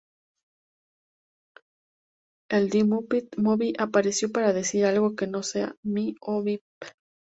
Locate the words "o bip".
6.21-6.63